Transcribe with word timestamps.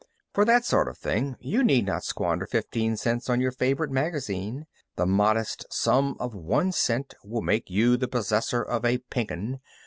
For 0.33 0.45
that 0.45 0.65
sort 0.65 0.87
of 0.87 0.97
thing 0.97 1.35
you 1.39 1.63
need 1.63 1.85
not 1.85 2.03
squander 2.03 2.47
fifteen 2.47 2.97
cents 2.97 3.29
on 3.29 3.39
your 3.39 3.51
favorite 3.51 3.91
magazine. 3.91 4.65
The 4.95 5.05
modest 5.05 5.67
sum 5.71 6.17
of 6.19 6.33
one 6.33 6.71
cent 6.71 7.13
will 7.23 7.43
make 7.43 7.69
you 7.69 7.97
the 7.97 8.07
possessor 8.07 8.63
of 8.63 8.83
a 8.83 8.97
Pink 8.97 9.31
'Un. 9.31 9.59